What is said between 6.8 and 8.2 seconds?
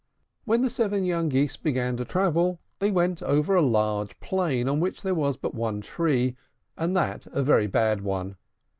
that was, a very bad